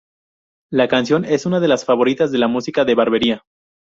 [0.71, 3.43] La canción es una de las favoritas de la música de barbería.